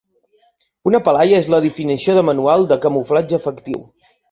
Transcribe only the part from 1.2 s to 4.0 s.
és la definició de manual de camuflatge efectiu.